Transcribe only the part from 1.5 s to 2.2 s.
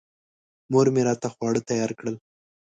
تیار کړل.